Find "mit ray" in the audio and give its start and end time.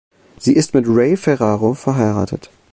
0.73-1.15